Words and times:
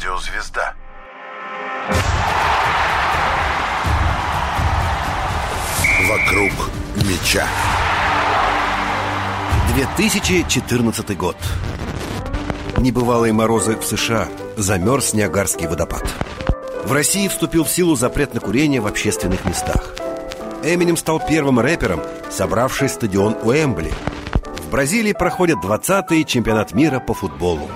радиозвезда. 0.00 0.74
Вокруг 6.08 6.52
меча. 6.96 7.46
2014 9.74 11.16
год. 11.16 11.36
Небывалые 12.78 13.32
морозы 13.32 13.76
в 13.76 13.84
США. 13.84 14.28
Замерз 14.56 15.12
Ниагарский 15.12 15.68
водопад. 15.68 16.04
В 16.84 16.92
России 16.92 17.28
вступил 17.28 17.64
в 17.64 17.70
силу 17.70 17.94
запрет 17.94 18.32
на 18.32 18.40
курение 18.40 18.80
в 18.80 18.86
общественных 18.86 19.44
местах. 19.44 19.94
Эминем 20.62 20.96
стал 20.96 21.20
первым 21.20 21.60
рэпером, 21.60 22.00
собравший 22.30 22.88
стадион 22.88 23.36
Уэмбли. 23.42 23.92
В 24.64 24.70
Бразилии 24.70 25.12
проходит 25.12 25.58
20-й 25.58 26.24
чемпионат 26.24 26.72
мира 26.72 27.00
по 27.00 27.12
футболу. 27.12 27.68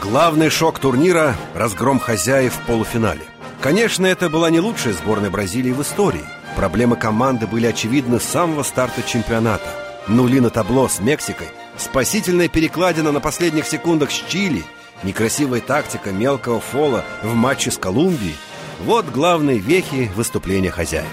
Главный 0.00 0.48
шок 0.48 0.78
турнира– 0.78 1.36
разгром 1.54 2.00
хозяев 2.00 2.54
в 2.54 2.66
полуфинале. 2.66 3.20
Конечно, 3.60 4.06
это 4.06 4.30
была 4.30 4.48
не 4.48 4.58
лучшая 4.58 4.94
сборная 4.94 5.28
Бразилии 5.28 5.72
в 5.72 5.82
истории. 5.82 6.24
Проблемы 6.56 6.96
команды 6.96 7.46
были 7.46 7.66
очевидны 7.66 8.18
с 8.18 8.24
самого 8.24 8.62
старта 8.62 9.02
чемпионата. 9.02 9.68
Нули 10.08 10.40
на 10.40 10.48
табло 10.48 10.88
с 10.88 11.00
Мексикой, 11.00 11.48
спасительная 11.76 12.48
перекладина 12.48 13.12
на 13.12 13.20
последних 13.20 13.66
секундах 13.66 14.10
с 14.10 14.24
Чили, 14.26 14.64
некрасивая 15.02 15.60
тактика 15.60 16.12
мелкого 16.12 16.60
фола 16.60 17.04
в 17.22 17.34
матче 17.34 17.70
с 17.70 17.76
Колумбией– 17.76 18.36
вот 18.80 19.04
главные 19.10 19.58
вехи 19.58 20.10
выступления 20.16 20.70
хозяев. 20.70 21.06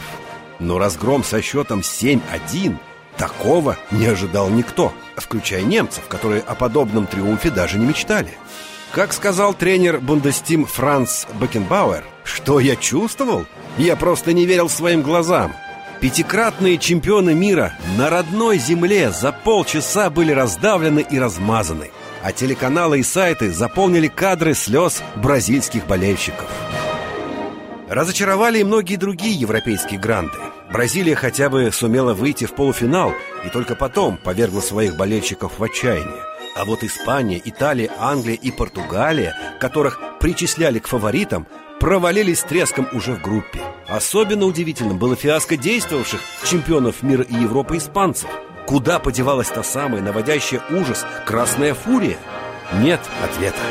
Но 0.59 0.79
разгром 0.79 1.25
со 1.25 1.41
счетом 1.41 1.81
7-1 1.81 2.77
такого 3.17 3.75
не 3.91 4.05
ожидал 4.05 4.49
никто, 4.49 4.93
включая 5.17 5.63
немцев, 5.63 6.05
которые 6.07 6.41
о 6.41 6.55
подобном 6.55 7.05
триумфе 7.05 7.49
даже 7.49 7.77
не 7.77 7.85
мечтали. 7.85 8.37
Как 8.91 9.13
сказал 9.13 9.53
тренер 9.53 9.99
Бундестим 9.99 10.65
Франц 10.65 11.25
Бекенбауэр, 11.39 12.03
что 12.23 12.59
я 12.59 12.75
чувствовал? 12.75 13.45
Я 13.77 13.95
просто 13.95 14.33
не 14.33 14.45
верил 14.45 14.69
своим 14.69 15.01
глазам. 15.01 15.53
Пятикратные 15.99 16.77
чемпионы 16.77 17.33
мира 17.33 17.73
на 17.97 18.09
родной 18.09 18.57
земле 18.57 19.11
за 19.11 19.31
полчаса 19.31 20.09
были 20.09 20.31
раздавлены 20.31 21.05
и 21.09 21.19
размазаны, 21.19 21.91
а 22.23 22.31
телеканалы 22.31 22.99
и 22.99 23.03
сайты 23.03 23.51
заполнили 23.51 24.07
кадры 24.07 24.53
слез 24.53 25.03
бразильских 25.15 25.85
болельщиков. 25.85 26.49
Разочаровали 27.89 28.59
и 28.59 28.63
многие 28.63 28.95
другие 28.95 29.33
европейские 29.33 29.99
гранды. 29.99 30.37
Бразилия 30.71 31.15
хотя 31.15 31.49
бы 31.49 31.71
сумела 31.71 32.13
выйти 32.13 32.45
в 32.45 32.53
полуфинал 32.53 33.13
и 33.45 33.49
только 33.49 33.75
потом 33.75 34.17
повергла 34.17 34.61
своих 34.61 34.97
болельщиков 34.97 35.59
в 35.59 35.63
отчаяние. 35.63 36.36
А 36.57 36.65
вот 36.65 36.83
Испания, 36.83 37.39
Италия, 37.45 37.91
Англия 37.99 38.35
и 38.35 38.49
Португалия, 38.49 39.35
которых 39.59 39.99
причисляли 40.19 40.79
к 40.79 40.87
фаворитам, 40.87 41.45
провалились 41.79 42.41
треском 42.41 42.87
уже 42.93 43.13
в 43.13 43.21
группе. 43.21 43.61
Особенно 43.87 44.45
удивительным 44.45 44.97
было 44.97 45.15
фиаско 45.15 45.55
действовавших 45.55 46.19
чемпионов 46.45 47.03
мира 47.03 47.23
и 47.23 47.35
Европы 47.35 47.77
испанцев. 47.77 48.29
Куда 48.65 48.97
подевалась 48.97 49.49
та 49.49 49.61
самая 49.61 50.01
наводящая 50.01 50.63
ужас 50.71 51.05
красная 51.27 51.75
фурия? 51.75 52.17
Нет 52.81 53.01
ответа. 53.23 53.61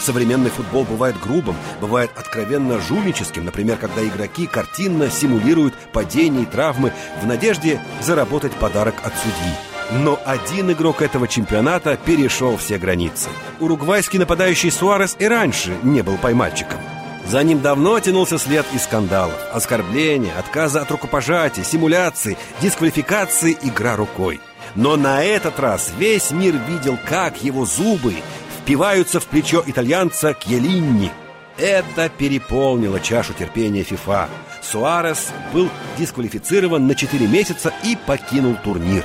Современный 0.00 0.50
футбол 0.50 0.84
бывает 0.84 1.20
грубым, 1.20 1.56
бывает 1.82 2.10
откровенно 2.16 2.80
жульническим, 2.80 3.44
например, 3.44 3.76
когда 3.76 4.02
игроки 4.02 4.46
картинно 4.46 5.10
симулируют 5.10 5.74
падения 5.92 6.44
и 6.44 6.46
травмы 6.46 6.92
в 7.20 7.26
надежде 7.26 7.78
заработать 8.00 8.52
подарок 8.52 8.94
от 9.04 9.12
судьи. 9.18 9.75
Но 9.90 10.18
один 10.24 10.72
игрок 10.72 11.00
этого 11.00 11.28
чемпионата 11.28 11.96
перешел 11.96 12.56
все 12.56 12.78
границы. 12.78 13.28
Уругвайский 13.60 14.18
нападающий 14.18 14.70
Суарес 14.70 15.16
и 15.18 15.26
раньше 15.26 15.76
не 15.82 16.02
был 16.02 16.16
поймальчиком. 16.16 16.80
За 17.26 17.42
ним 17.42 17.60
давно 17.60 17.98
тянулся 17.98 18.38
след 18.38 18.64
из 18.72 18.84
скандалов. 18.84 19.36
Оскорбления, 19.52 20.32
отказа 20.38 20.82
от 20.82 20.90
рукопожатия, 20.90 21.64
симуляции, 21.64 22.36
дисквалификации, 22.60 23.56
игра 23.62 23.96
рукой. 23.96 24.40
Но 24.74 24.96
на 24.96 25.24
этот 25.24 25.58
раз 25.58 25.92
весь 25.98 26.30
мир 26.30 26.54
видел, 26.68 26.98
как 27.08 27.42
его 27.42 27.64
зубы 27.64 28.14
впиваются 28.60 29.20
в 29.20 29.26
плечо 29.26 29.62
итальянца 29.66 30.34
Кьелинни. 30.34 31.10
Это 31.56 32.08
переполнило 32.10 33.00
чашу 33.00 33.32
терпения 33.32 33.82
ФИФА. 33.82 34.28
Суарес 34.62 35.28
был 35.52 35.70
дисквалифицирован 35.96 36.86
на 36.86 36.94
4 36.94 37.26
месяца 37.26 37.72
и 37.82 37.96
покинул 37.96 38.56
турнир. 38.62 39.04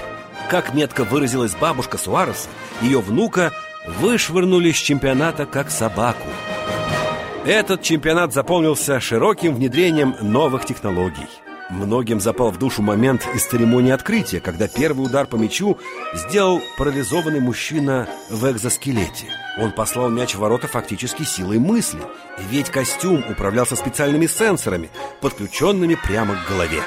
Как 0.52 0.74
метко 0.74 1.06
выразилась 1.06 1.56
бабушка 1.56 1.98
Суареса, 1.98 2.50
ее 2.82 3.00
внука 3.00 3.54
вышвырнули 3.88 4.74
с 4.74 4.76
чемпионата 4.76 5.46
как 5.46 5.72
собаку. 5.72 6.28
Этот 7.46 7.82
чемпионат 7.84 8.34
заполнился 8.34 9.00
широким 9.00 9.56
внедрением 9.56 10.14
новых 10.20 10.66
технологий. 10.66 11.30
Многим 11.70 12.20
запал 12.20 12.52
в 12.52 12.60
душу 12.60 12.82
момент 12.82 13.26
из 13.34 13.46
церемонии 13.46 13.94
открытия, 13.94 14.42
когда 14.42 14.68
первый 14.68 15.06
удар 15.06 15.26
по 15.26 15.38
мячу 15.38 15.78
сделал 16.14 16.62
парализованный 16.78 17.40
мужчина 17.40 18.10
в 18.30 18.52
экзоскелете. 18.52 19.28
Он 19.58 19.72
послал 19.72 20.10
мяч 20.10 20.36
в 20.36 20.40
ворота 20.40 20.68
фактически 20.68 21.24
силой 21.24 21.60
мысли, 21.60 22.02
ведь 22.50 22.70
костюм 22.70 23.24
управлялся 23.30 23.78
специальными 23.78 24.28
сенсорами, 24.28 24.90
подключенными 25.22 25.96
прямо 25.96 26.36
к 26.36 26.50
голове. 26.50 26.82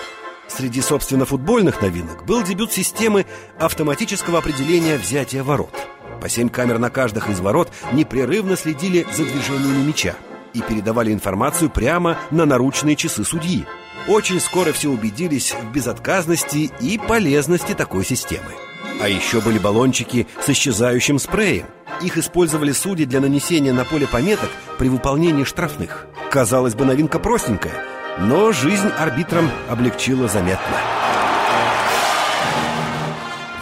Среди, 0.49 0.81
собственно, 0.81 1.25
футбольных 1.25 1.82
новинок 1.82 2.25
был 2.27 2.43
дебют 2.43 2.72
системы 2.72 3.27
автоматического 3.59 4.38
определения 4.38 4.97
взятия 4.97 5.43
ворот. 5.43 5.75
По 6.21 6.28
семь 6.28 6.49
камер 6.49 6.78
на 6.78 6.91
каждых 6.91 7.28
из 7.28 7.41
ворот 7.41 7.71
непрерывно 7.93 8.56
следили 8.56 9.06
за 9.12 9.25
движениями 9.25 9.87
мяча 9.87 10.15
и 10.53 10.62
передавали 10.62 11.12
информацию 11.12 11.71
прямо 11.71 12.16
на 12.31 12.47
наручные 12.47 12.97
часы 12.97 13.25
судьи. 13.25 13.66
Очень 14.06 14.41
скоро 14.41 14.72
все 14.72 14.88
убедились 14.88 15.54
в 15.54 15.72
безотказности 15.72 16.71
и 16.81 16.99
полезности 16.99 17.75
такой 17.75 18.04
системы. 18.04 18.53
А 19.00 19.09
еще 19.09 19.41
были 19.41 19.59
баллончики 19.59 20.27
с 20.41 20.49
исчезающим 20.49 21.19
спреем. 21.19 21.66
Их 22.00 22.16
использовали 22.16 22.72
судьи 22.72 23.06
для 23.06 23.21
нанесения 23.21 23.72
на 23.72 23.84
поле 23.84 24.06
пометок 24.06 24.50
при 24.78 24.88
выполнении 24.88 25.44
штрафных. 25.44 26.06
Казалось 26.31 26.75
бы, 26.75 26.84
новинка 26.84 27.19
простенькая, 27.19 27.75
но 28.19 28.52
жизнь 28.52 28.91
арбитрам 28.98 29.50
облегчила 29.69 30.28
заметно. 30.28 30.76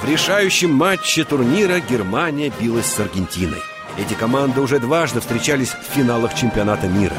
В 0.02 0.08
решающем 0.08 0.72
матче 0.74 1.24
турнира 1.24 1.78
Германия 1.78 2.52
билась 2.60 2.86
с 2.86 2.98
Аргентиной. 2.98 3.62
Эти 3.96 4.14
команды 4.14 4.60
уже 4.60 4.80
дважды 4.80 5.20
встречались 5.20 5.70
в 5.70 5.94
финалах 5.94 6.34
чемпионата 6.34 6.88
мира. 6.88 7.14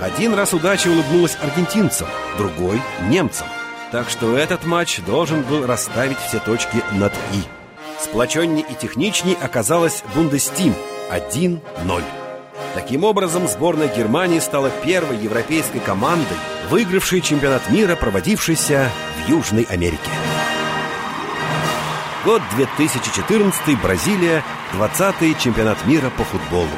Один 0.00 0.34
раз 0.34 0.52
удача 0.52 0.88
улыбнулась 0.88 1.38
аргентинцам, 1.40 2.08
другой– 2.36 2.80
немцам. 3.08 3.46
Так 3.92 4.10
что 4.10 4.36
этот 4.36 4.66
матч 4.66 5.00
должен 5.00 5.42
был 5.42 5.66
расставить 5.66 6.18
все 6.18 6.38
точки 6.38 6.82
над 6.92 7.12
«и». 7.32 7.42
Сплоченней 8.02 8.64
и 8.68 8.74
техничней 8.74 9.36
оказалась 9.40 10.02
Бундестим 10.14 10.74
1-0. 11.10 12.02
Таким 12.76 13.04
образом, 13.04 13.48
сборная 13.48 13.88
Германии 13.88 14.38
стала 14.38 14.68
первой 14.68 15.16
европейской 15.16 15.78
командой, 15.78 16.36
выигравшей 16.68 17.22
чемпионат 17.22 17.70
мира, 17.70 17.96
проводившийся 17.96 18.90
в 19.16 19.30
Южной 19.30 19.62
Америке. 19.62 20.10
Год 22.26 22.42
2014, 22.54 23.80
Бразилия, 23.80 24.44
20-й 24.74 25.34
чемпионат 25.40 25.86
мира 25.86 26.10
по 26.18 26.24
футболу. 26.24 26.68